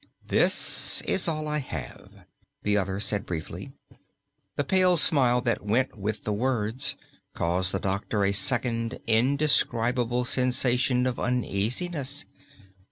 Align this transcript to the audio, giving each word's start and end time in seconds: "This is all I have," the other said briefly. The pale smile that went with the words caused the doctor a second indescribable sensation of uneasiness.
"This 0.27 1.01
is 1.01 1.27
all 1.27 1.47
I 1.47 1.59
have," 1.59 2.09
the 2.63 2.75
other 2.75 2.99
said 2.99 3.23
briefly. 3.23 3.71
The 4.55 4.63
pale 4.63 4.97
smile 4.97 5.41
that 5.41 5.63
went 5.63 5.95
with 5.95 6.23
the 6.23 6.33
words 6.33 6.95
caused 7.35 7.71
the 7.71 7.79
doctor 7.79 8.23
a 8.25 8.31
second 8.31 8.99
indescribable 9.05 10.25
sensation 10.25 11.05
of 11.05 11.19
uneasiness. 11.19 12.25